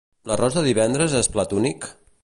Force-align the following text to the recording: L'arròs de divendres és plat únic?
L'arròs 0.29 0.57
de 0.59 0.63
divendres 0.69 1.15
és 1.21 1.31
plat 1.37 1.55
únic? 1.61 1.91